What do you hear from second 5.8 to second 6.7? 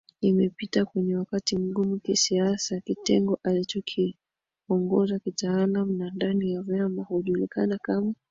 na ndani ya